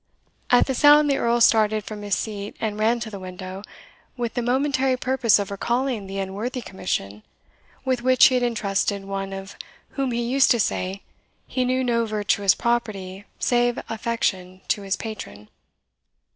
At 0.49 0.65
the 0.65 0.73
sound 0.73 1.11
the 1.11 1.17
Earl 1.17 1.39
started 1.41 1.83
from 1.83 2.01
his 2.01 2.15
seat, 2.15 2.57
and 2.59 2.79
ran 2.79 2.99
to 3.01 3.11
the 3.11 3.19
window, 3.19 3.61
with 4.17 4.33
the 4.33 4.41
momentary 4.41 4.97
purpose 4.97 5.37
of 5.37 5.51
recalling 5.51 6.07
the 6.07 6.17
unworthy 6.17 6.59
commission 6.61 7.21
with 7.85 8.01
which 8.01 8.25
he 8.25 8.33
had 8.33 8.43
entrusted 8.43 9.05
one 9.05 9.31
of 9.31 9.55
whom 9.89 10.09
he 10.11 10.23
used 10.23 10.49
to 10.49 10.59
say 10.59 11.03
he 11.45 11.65
knew 11.65 11.83
no 11.83 12.07
virtuous 12.07 12.55
property 12.55 13.25
save 13.37 13.77
affection 13.89 14.61
to 14.69 14.81
his 14.81 14.95
patron. 14.95 15.49